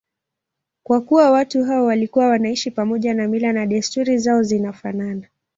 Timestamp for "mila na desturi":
3.27-4.17